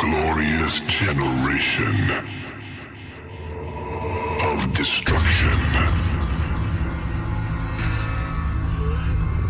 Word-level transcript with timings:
glorious 0.00 0.80
generation 0.80 1.94
of 4.42 4.74
destruction. 4.74 5.58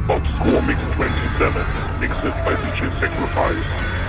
Obscore 0.09 0.63
Mix 0.63 0.81
27, 0.97 2.01
mixed 2.01 2.23
by 2.45 2.55
DJ 2.57 2.91
Sacrifice. 2.99 4.00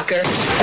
Whore 0.00 0.59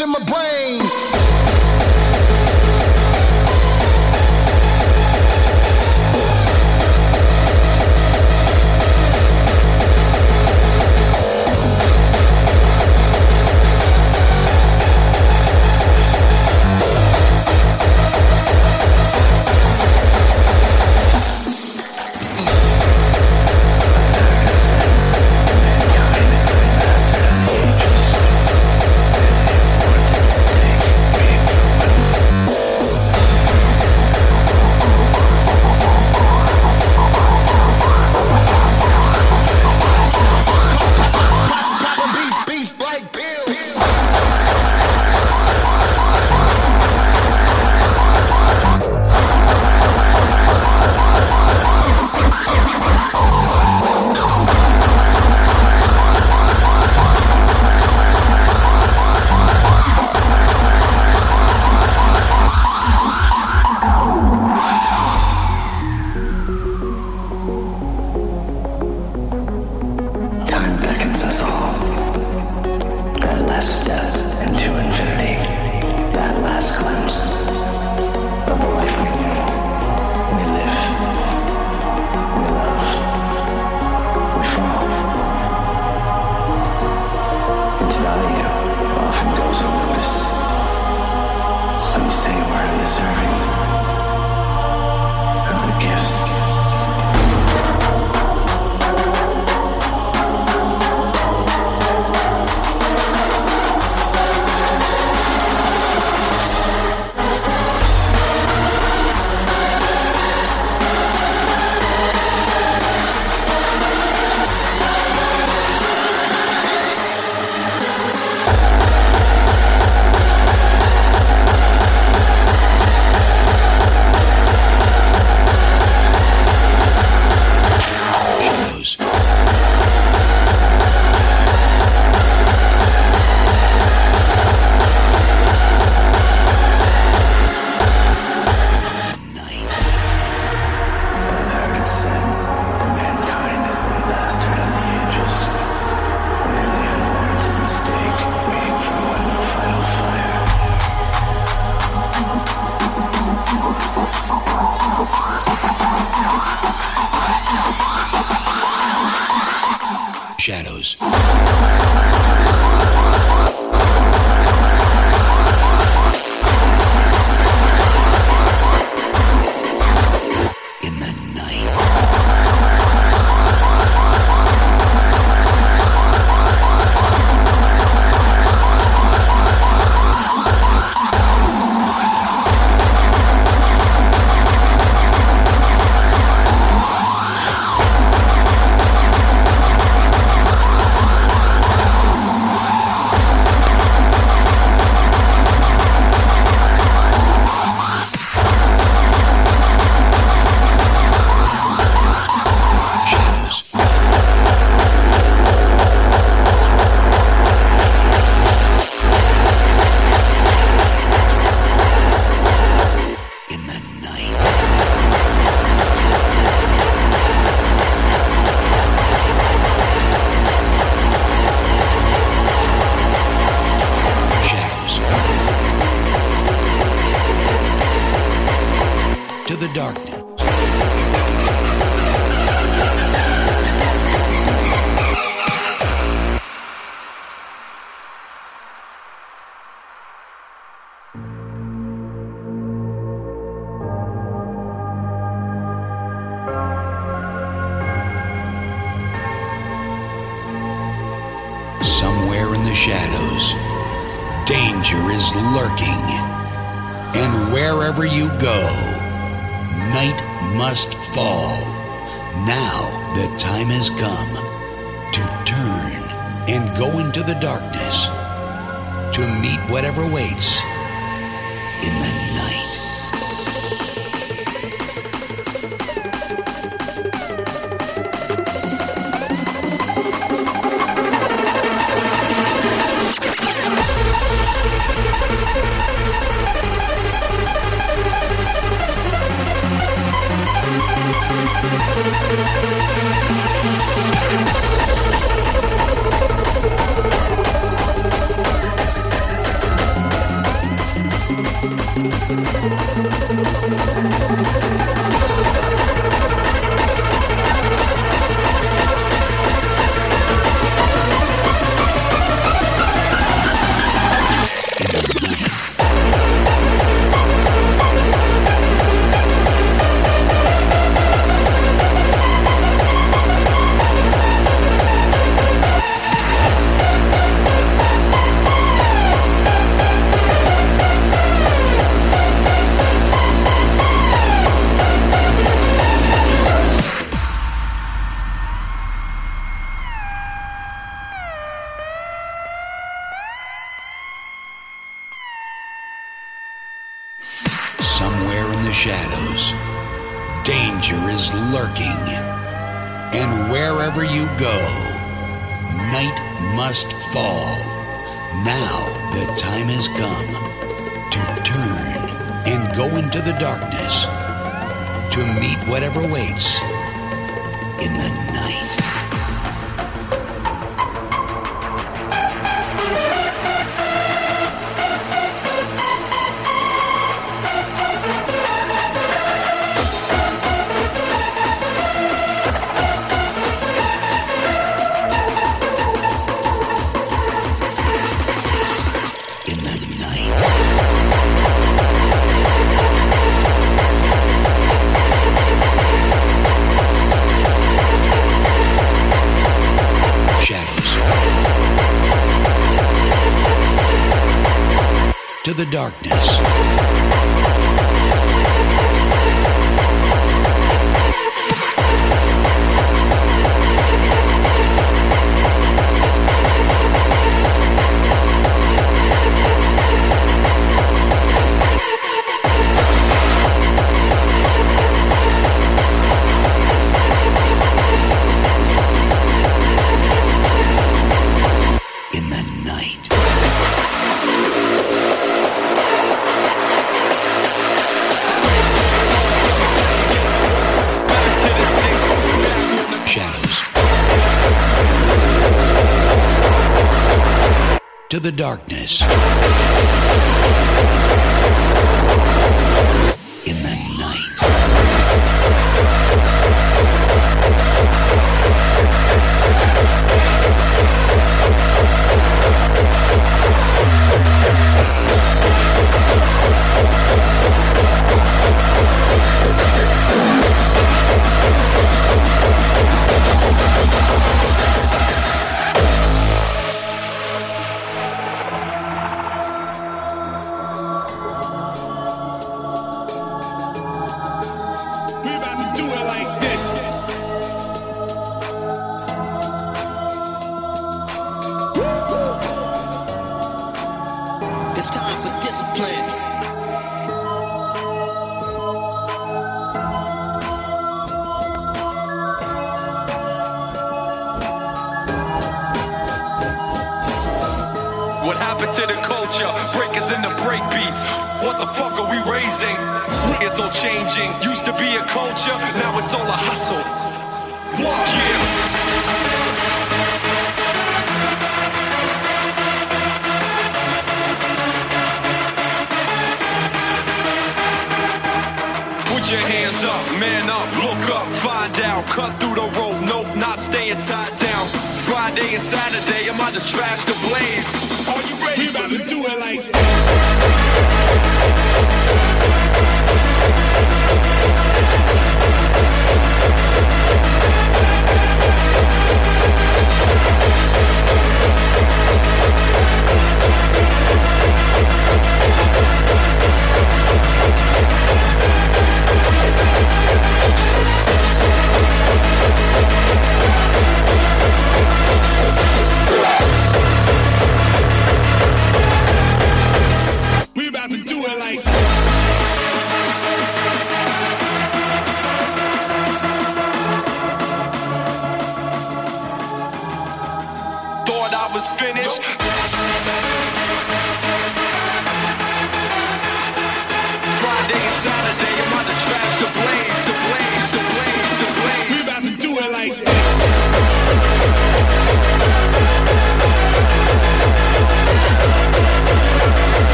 in 0.00 0.10
my 0.10 0.18
brain. 0.20 0.47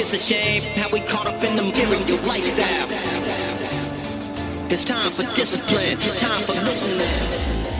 It's 0.00 0.14
a 0.14 0.18
shame 0.18 0.62
how 0.76 0.88
we 0.90 1.00
caught 1.00 1.26
up 1.26 1.44
in 1.44 1.56
the 1.56 1.62
material 1.62 2.16
lifestyle. 2.26 2.88
It's 4.72 4.82
time 4.82 5.10
for 5.10 5.24
discipline, 5.34 5.98
time 6.16 6.40
for 6.40 6.54
listening. 6.64 7.79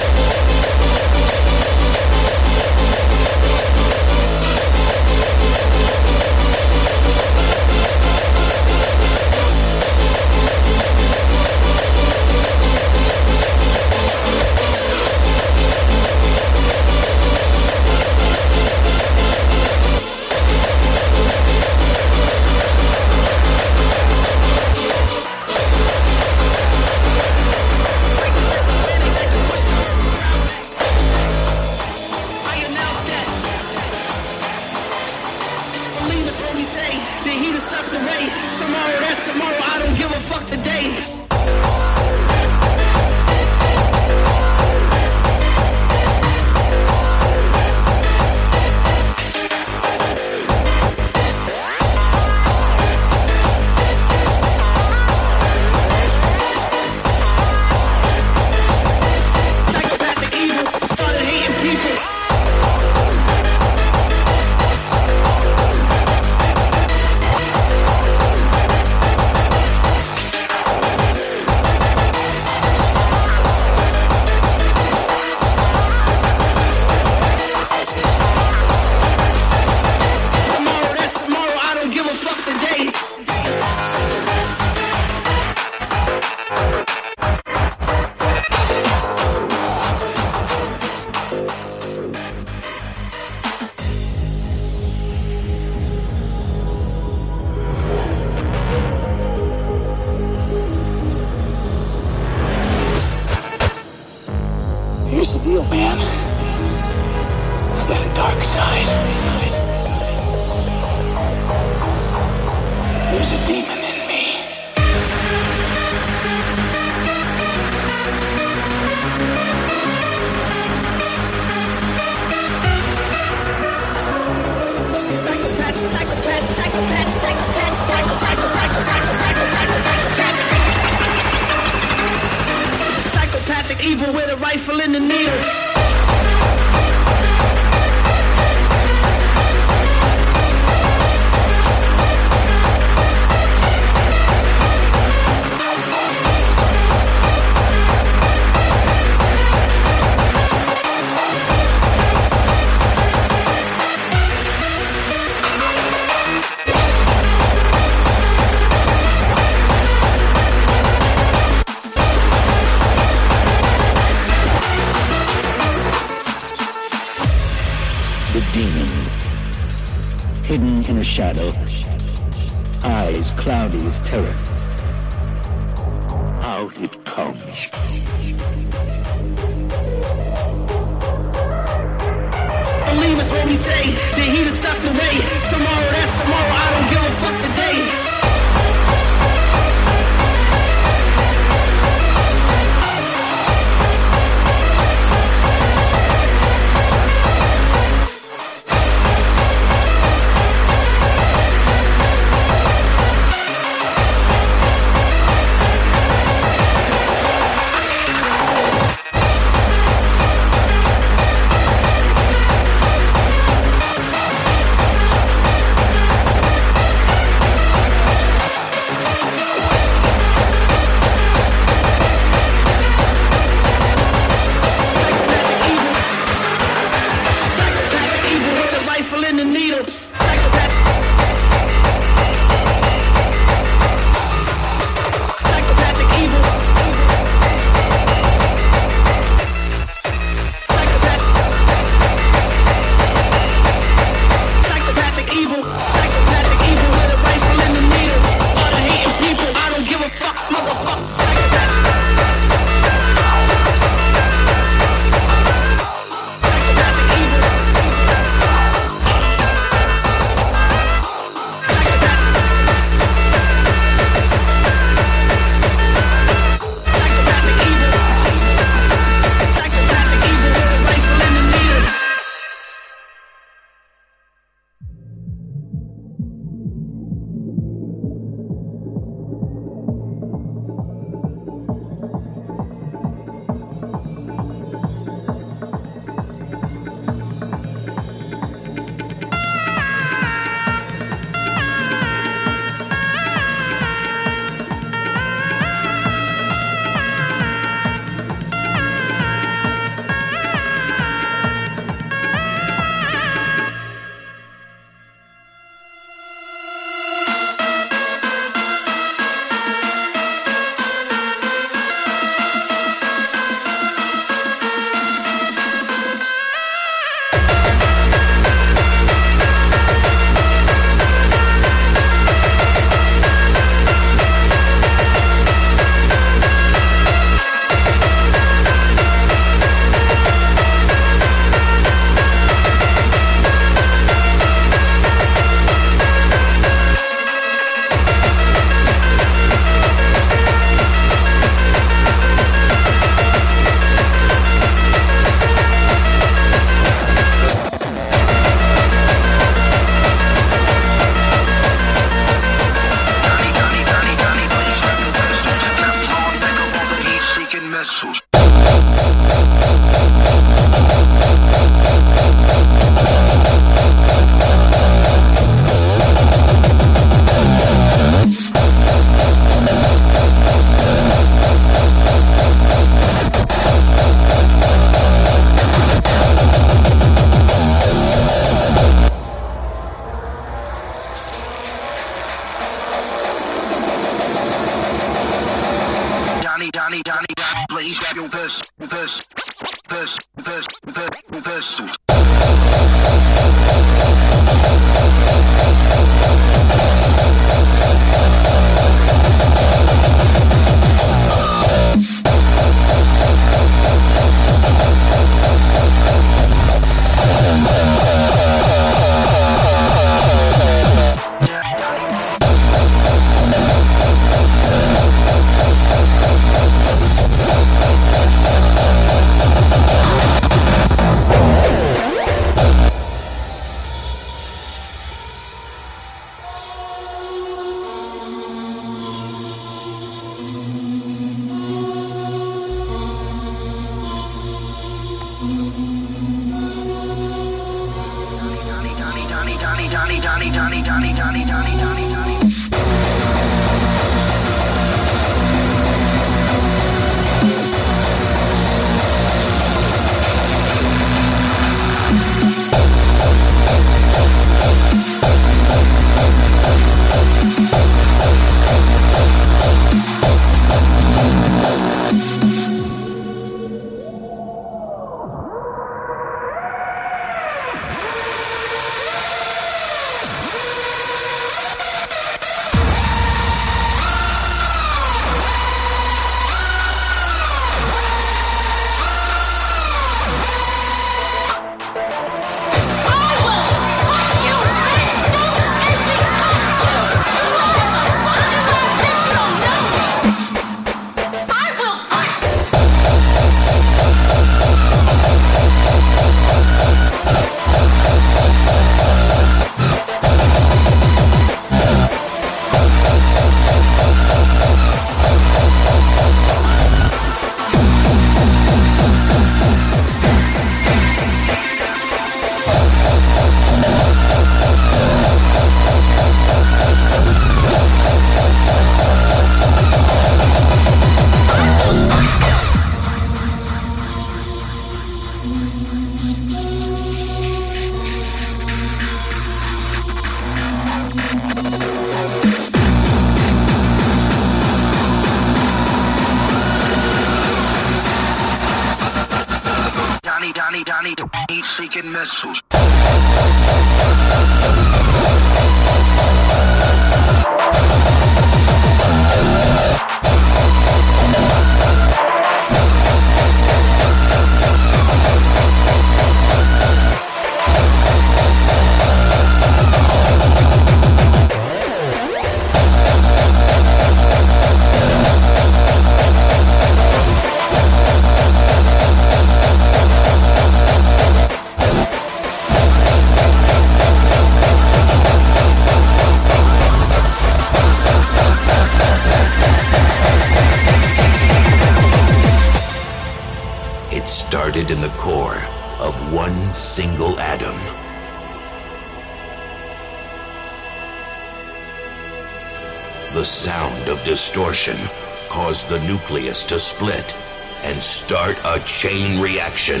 The 595.88 596.00
nucleus 596.06 596.64
to 596.64 596.78
split 596.78 597.34
and 597.82 598.02
start 598.02 598.58
a 598.64 598.80
chain 598.86 599.40
reaction. 599.40 600.00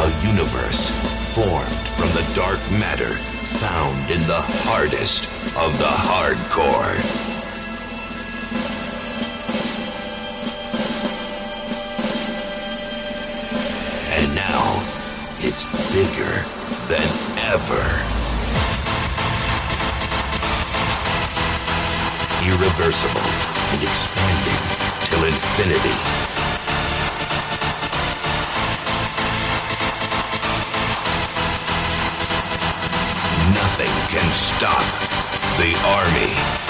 A 0.00 0.26
universe 0.26 0.90
formed 1.34 1.88
from 1.96 2.08
the 2.08 2.30
dark 2.34 2.60
matter 2.72 3.14
found 3.58 4.10
in 4.10 4.20
the 4.26 4.42
hardest 4.66 5.24
of 5.56 5.76
the 5.78 5.84
hardcore. 5.84 7.23
Irreversible 22.46 23.22
and 23.72 23.82
expanding 23.82 24.60
till 25.04 25.24
infinity. 25.24 25.96
Nothing 33.54 33.88
can 34.10 34.30
stop 34.34 34.84
the 35.56 35.74
army. 35.86 36.63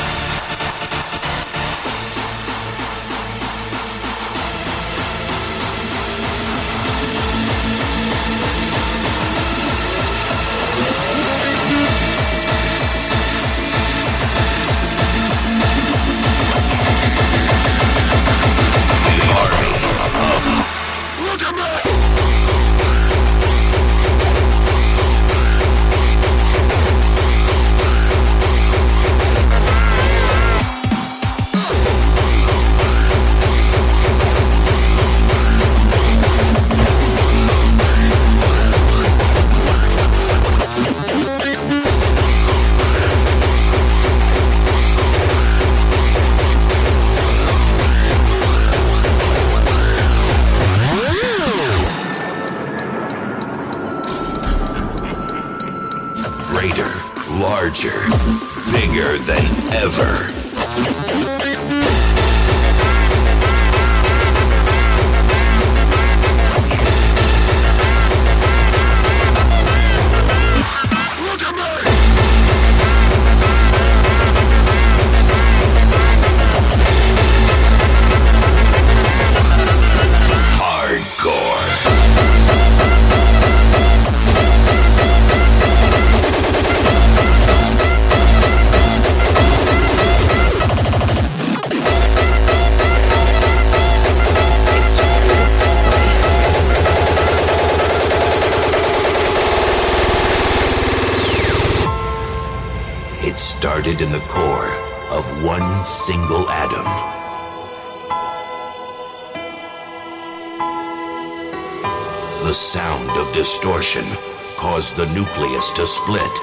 split 116.04 116.38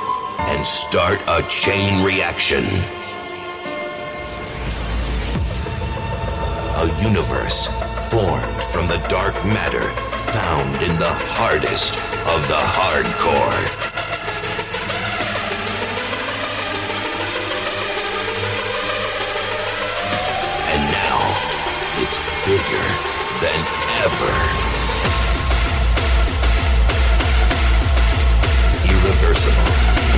and 0.49 0.65
start 0.65 1.21
a 1.27 1.43
chain 1.47 2.03
reaction. 2.03 2.63
A 6.77 7.03
universe 7.03 7.67
formed 8.09 8.63
from 8.63 8.87
the 8.87 8.97
dark 9.07 9.35
matter 9.45 9.87
found 10.31 10.81
in 10.81 10.97
the 10.97 11.13
hardest 11.37 11.93
of 11.93 12.47
the 12.47 12.55
hardcore. 12.55 13.80
versatile. 29.21 30.10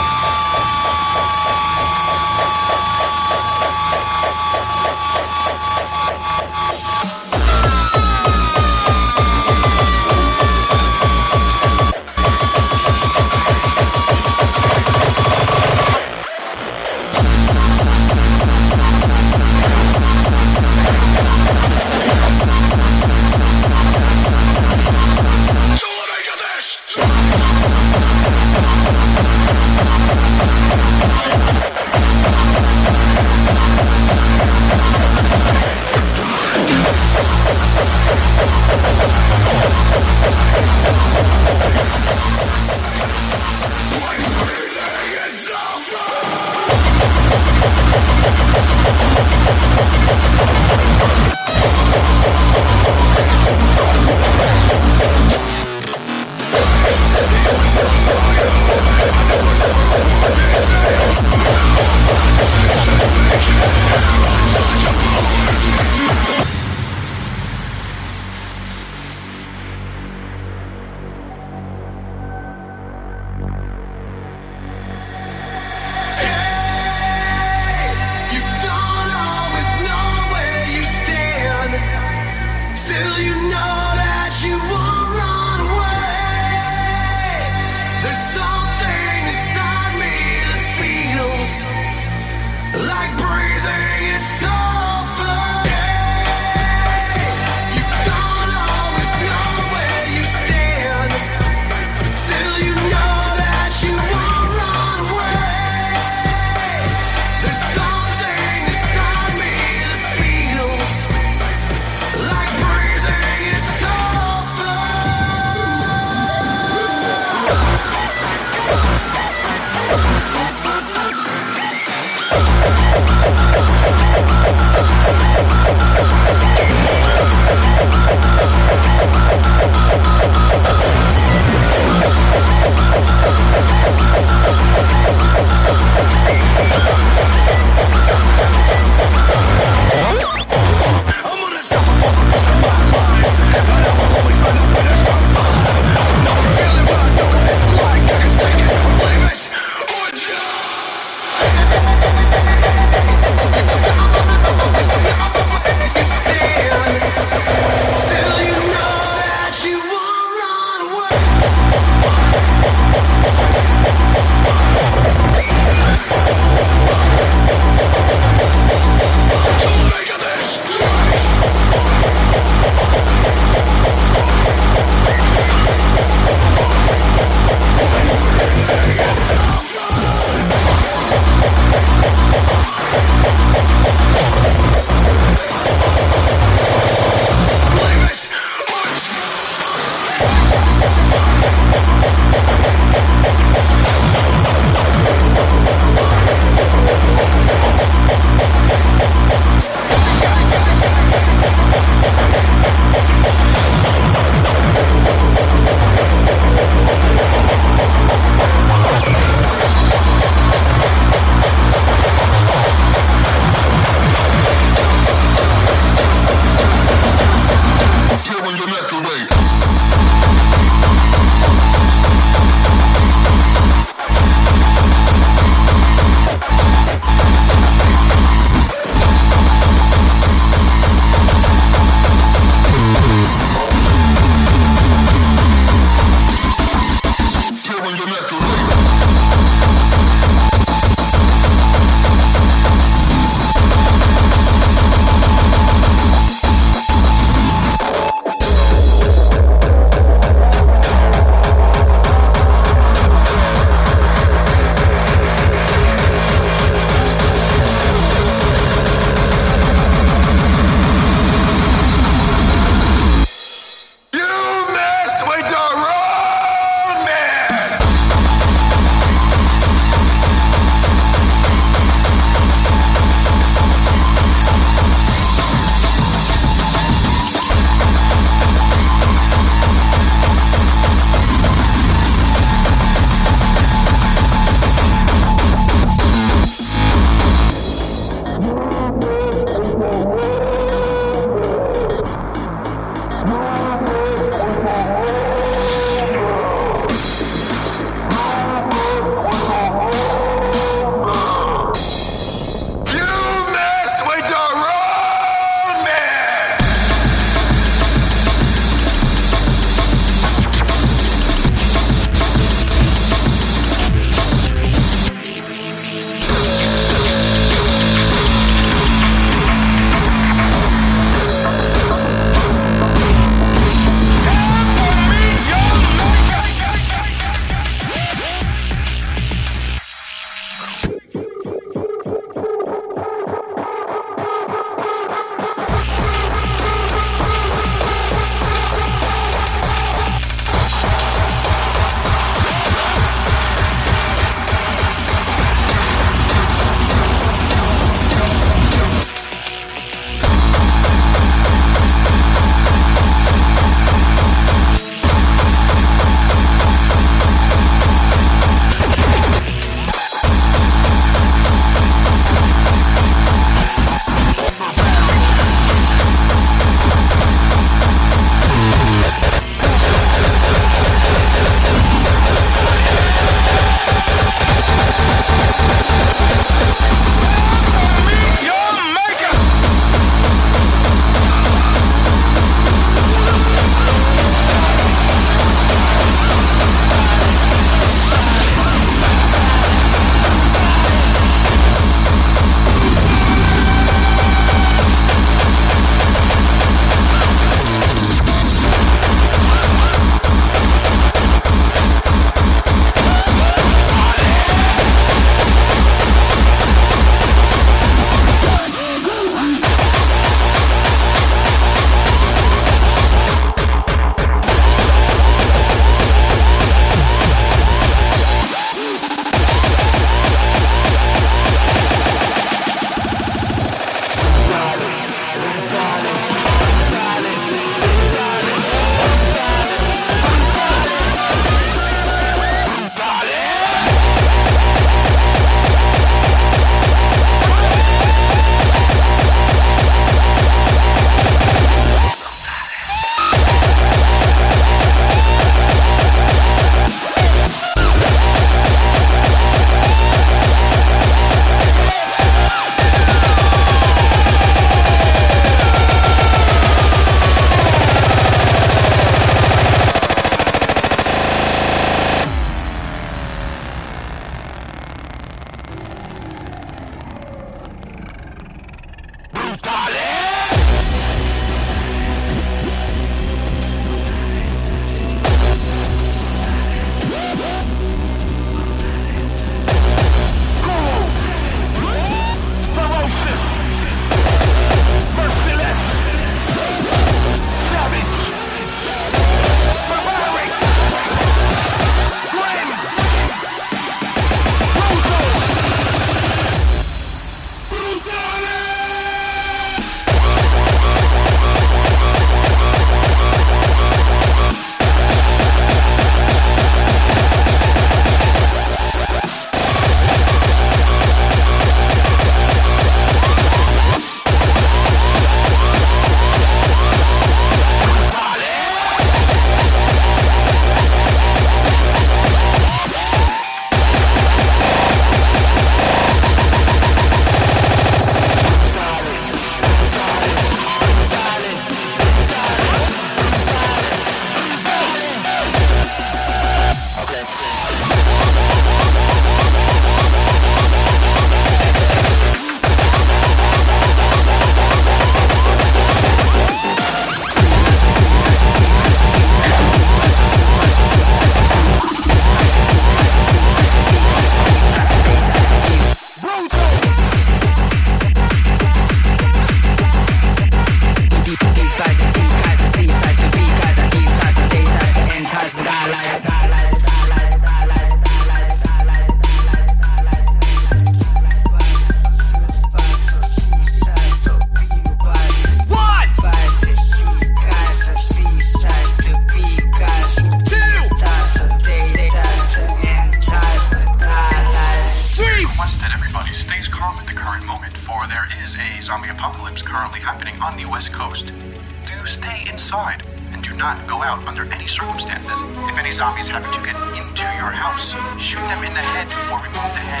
your 597.44 597.52
house, 597.52 597.92
shoot 598.18 598.40
them 598.40 598.64
in 598.64 598.72
the 598.72 598.80
head 598.80 599.06
or 599.30 599.36
remove 599.36 599.72
the 599.76 599.84
head 599.84 600.00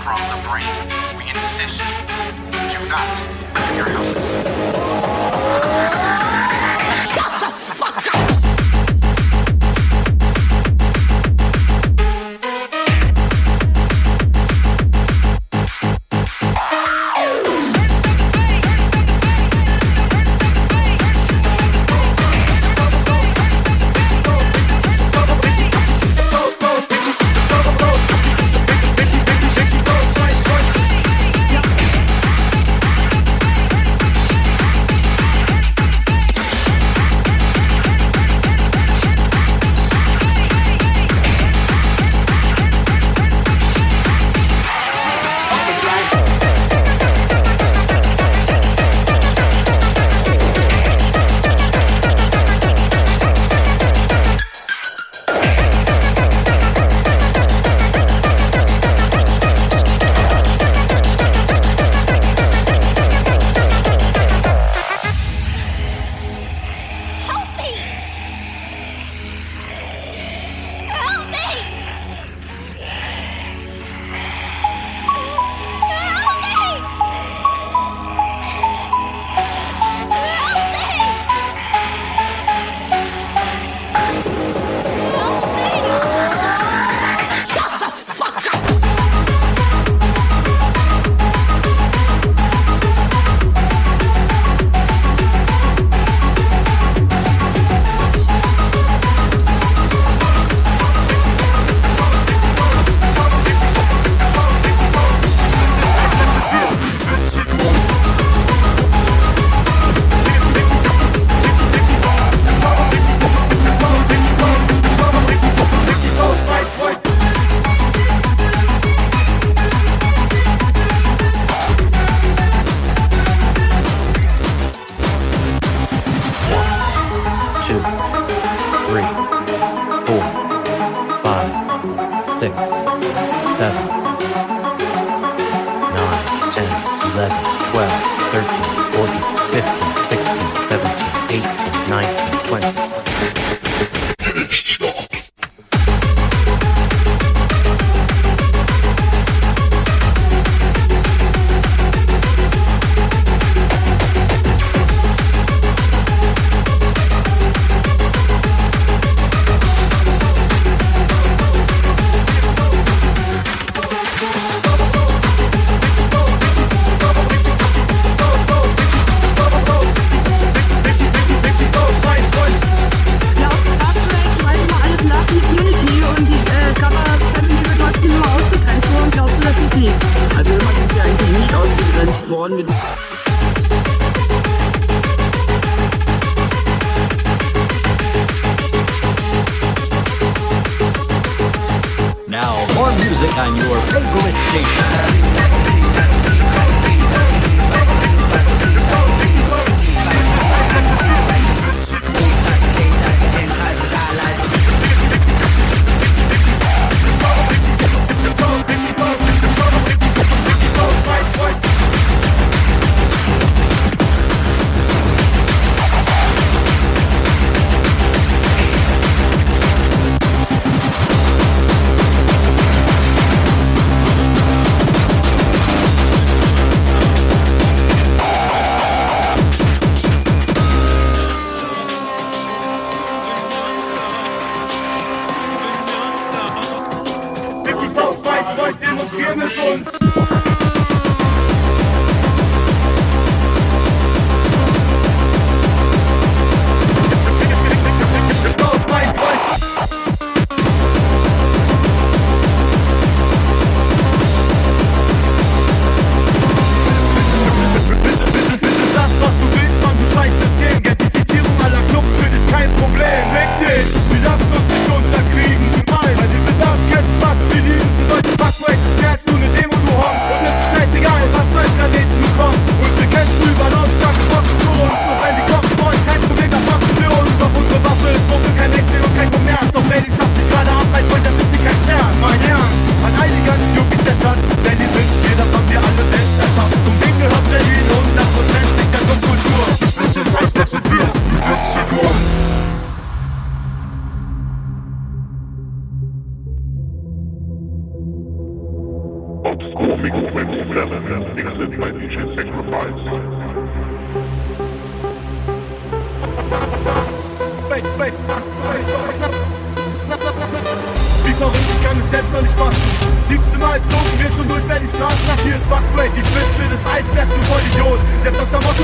from 0.00 0.16
the 0.32 0.40
brain. 0.48 0.64
We 1.18 1.28
insist, 1.28 1.84
do 2.72 2.80
not 2.88 3.04
live 3.54 3.76
your 3.76 3.90
houses. 3.90 4.26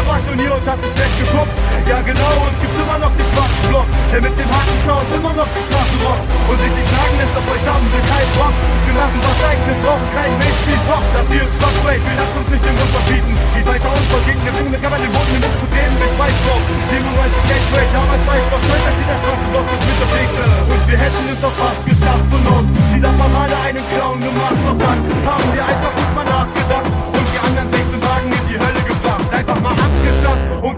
Dr. 0.05 0.13
Motto 0.13 0.13
war 0.13 0.21
schon 0.21 0.39
hier 0.39 0.53
und 0.53 0.67
hat 0.69 0.81
nicht 0.81 0.93
schlecht 0.93 1.17
geguckt. 1.17 1.53
Ja 1.89 2.01
genau, 2.05 2.33
und 2.45 2.55
gibt's 2.61 2.77
immer 2.77 2.99
noch 3.01 3.13
den 3.17 3.29
schwarzen 3.33 3.65
Block, 3.69 3.89
der 4.13 4.21
mit 4.21 4.35
dem 4.37 4.51
harten 4.53 4.79
Sound 4.85 5.09
immer 5.17 5.33
noch 5.33 5.49
die 5.49 5.65
Straßen 5.65 5.99
rockt. 6.05 6.25
Und 6.49 6.59
sich 6.61 6.73
nicht 6.77 6.91
sagen 6.93 7.15
lässt, 7.17 7.35
auf 7.37 7.47
euch 7.49 7.65
haben 7.65 7.87
wir 7.89 8.05
keinen 8.05 8.33
Bock. 8.37 8.55
Wir 8.85 8.95
machen 8.95 9.21
was 9.25 9.41
eigenes, 9.49 9.79
brauchen 9.81 10.09
keinen 10.13 10.37
Mainstream-Rock. 10.41 11.05
Das 11.17 11.27
hier 11.33 11.45
ist 11.45 11.57
Fuckbreak, 11.57 12.01
wir 12.05 12.17
lassen 12.21 12.37
uns 12.37 12.49
nicht 12.53 12.65
den 12.65 12.77
Mund 12.77 12.93
verbieten. 12.95 13.33
Geht 13.55 13.67
weiter 13.69 13.91
und 13.93 14.07
vergegen, 14.13 14.41
wir 14.45 14.53
bringen 14.55 14.73
kann 14.77 14.93
man 14.93 15.01
den 15.01 15.13
Boden 15.13 15.39
mit 15.41 15.53
zu 15.57 15.67
drehen, 15.73 15.93
wir 15.97 16.11
Schweißbock. 16.15 16.63
97 16.93 17.49
Gateway, 17.49 17.85
damals 17.97 18.23
war 18.29 18.37
ich 18.37 18.49
noch 18.53 18.63
stolz, 18.65 18.85
als 18.85 18.97
dieser 19.01 19.19
schwarze 19.25 19.47
Block 19.53 19.67
das 19.73 19.83
mit 19.89 19.99
bewegte. 20.05 20.43
Und 20.69 20.83
wir 20.85 20.99
hätten 21.01 21.25
es 21.33 21.41
doch 21.41 21.55
fast 21.57 21.81
geschafft 21.89 22.27
von 22.29 22.43
uns. 22.61 22.69
Dieser 22.93 23.13
Parade 23.17 23.57
einen 23.65 23.85
Clown 23.93 24.19
gemacht, 24.21 24.59
doch 24.69 24.79
dann 24.85 25.01
haben 25.01 25.49
wir 25.49 25.65
einfach 25.65 25.93
gut 25.97 26.11
mal 26.13 26.29
nachgedacht. 26.29 26.89
Und 26.93 27.27
die 27.33 27.41
anderen 27.41 27.69
16 27.73 28.01
Wagen 28.05 28.29
in 28.29 28.45
die 28.53 28.59
Hölle 28.61 28.81
gebracht. 28.85 29.27
Einfach 29.33 29.59
mal 29.65 29.84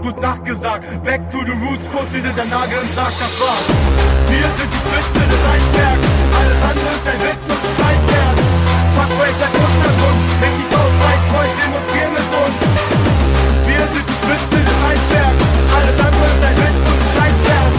gut 0.07 0.21
nachgesagt. 0.21 0.85
Back 1.03 1.29
to 1.31 1.39
the 1.43 1.51
roots, 1.51 1.89
kurz 1.91 2.13
wie 2.13 2.21
der 2.21 2.31
Nagel 2.31 2.79
im 2.81 2.91
Sarg, 2.95 3.11
das 3.19 3.33
war's. 3.43 3.67
Wir 4.31 4.47
sind 4.55 4.69
die 4.71 4.81
Spitze 4.87 5.23
des 5.27 5.41
Eisbergs. 5.51 6.07
Alles 6.39 6.61
andere 6.63 6.91
ist 6.95 7.07
ein 7.11 7.19
Witz 7.27 7.43
und 7.51 7.63
Scheißwert. 7.75 8.37
Fuckbreak, 8.95 9.35
der 9.35 9.51
Untergrund. 9.51 10.19
Wenn 10.39 10.53
die 10.59 10.67
Coast 10.71 10.97
weit 11.03 11.23
freut, 11.27 11.53
demonstrieren 11.59 12.13
mit 12.15 12.29
uns. 12.39 12.57
Wir 13.67 13.83
sind 13.91 14.05
die 14.07 14.17
Spitze 14.23 14.59
des 14.63 14.79
Eisbergs. 14.87 15.41
Alles 15.75 15.97
andere 16.07 16.27
ist 16.31 16.43
ein 16.47 16.57
Witz 16.63 16.79
und 16.87 17.01
Scheißwert. 17.15 17.73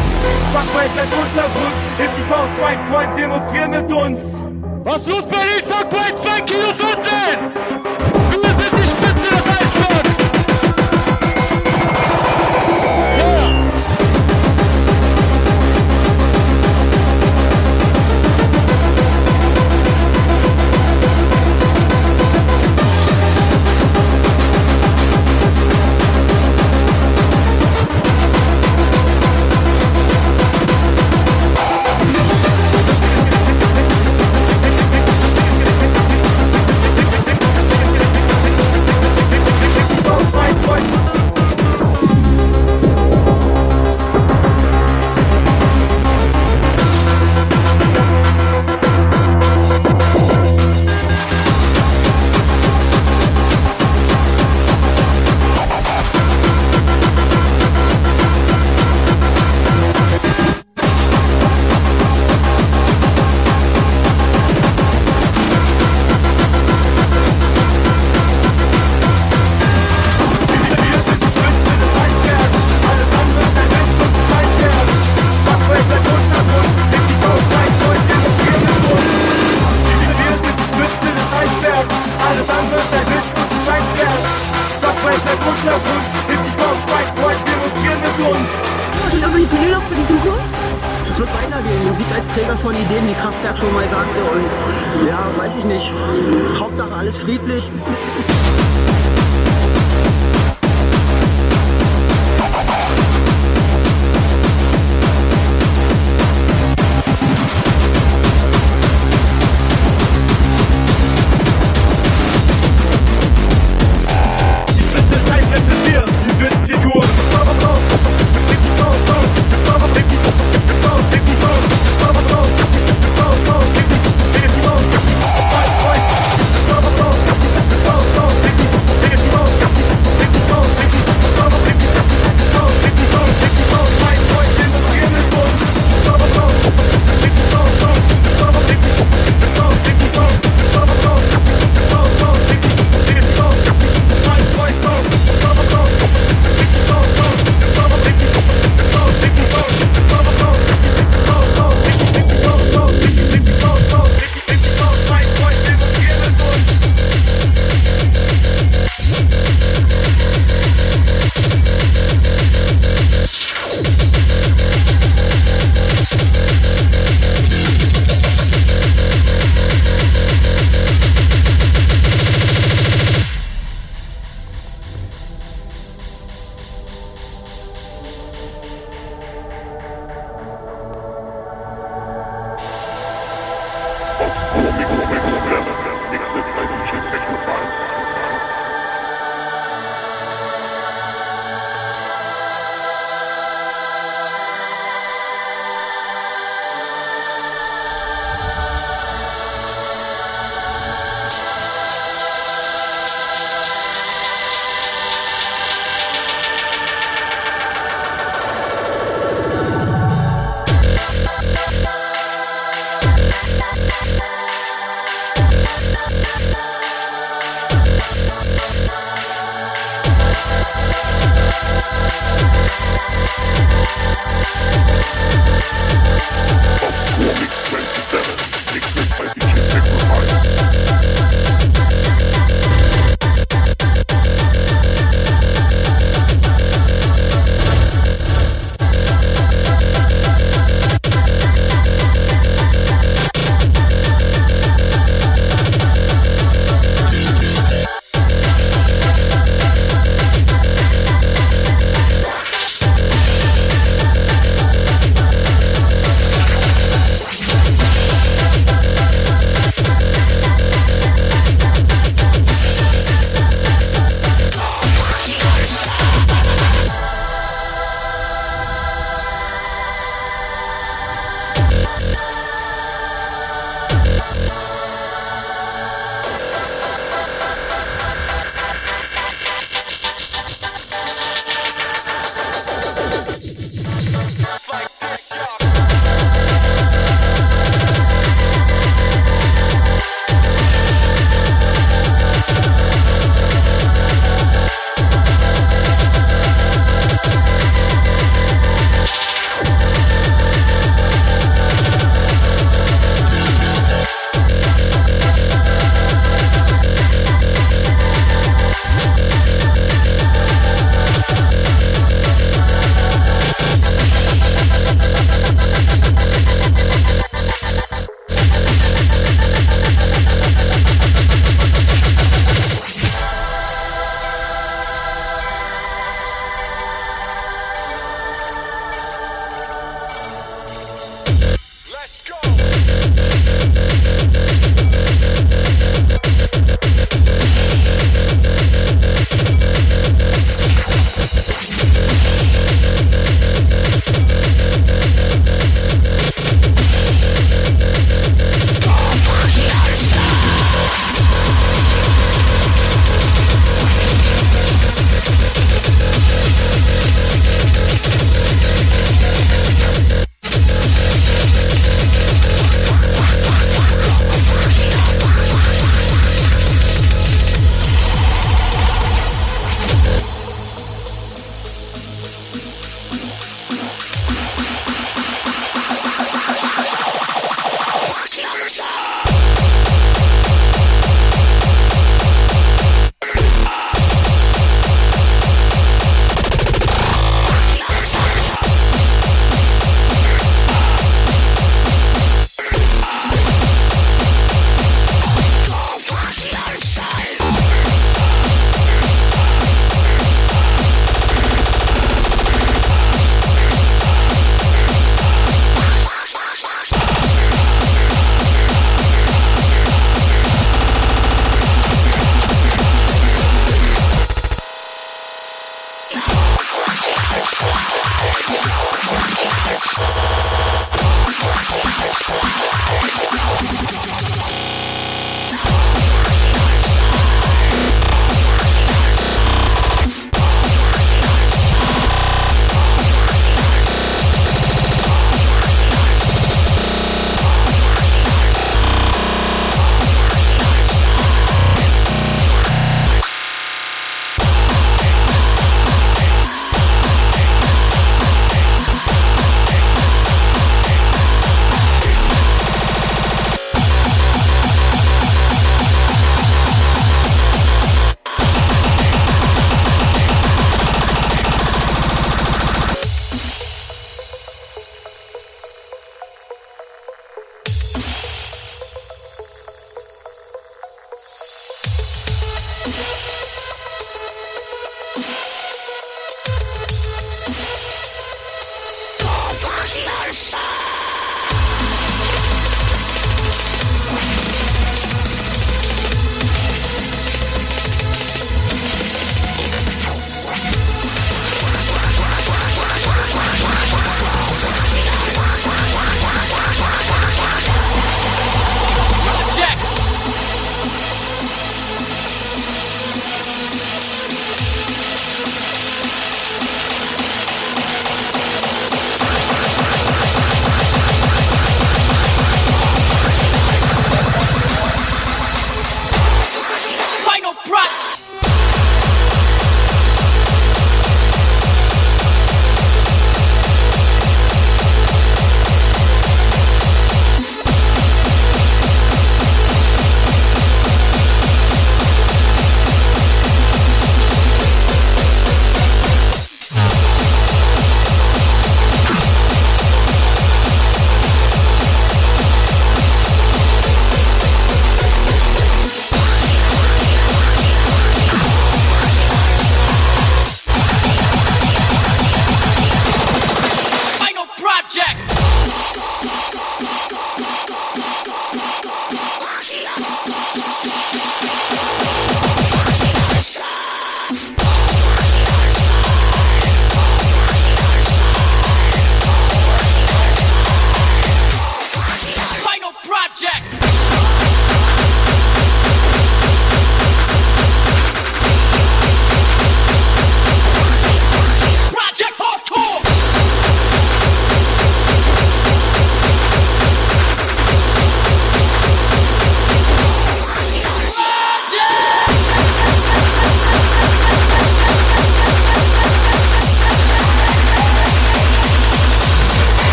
Fuckbreak, 0.53 0.93
der 0.99 1.09
Untergrund. 1.09 1.77
Heb 1.97 2.11
die 2.13 2.27
Faust, 2.29 2.55
mein 2.61 2.81
Freund, 2.93 3.11
demonstrieren 3.17 3.71
mit 3.73 3.89
uns. 3.89 4.21
Was 4.85 5.01
los 5.09 5.25
Berlin? 5.25 5.65
Fuckbreak 5.65 6.15
2 6.21 6.41
Kilo 6.45 6.69
14! 6.77 8.08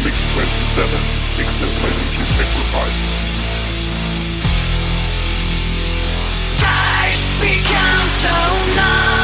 Topic 0.00 0.14
27. 0.32 0.96
Except 1.36 1.82
my 1.82 1.90
teacher. 2.16 2.40
I 6.62 7.12
become 7.38 8.08
so 8.08 8.32
numb. 8.76 9.19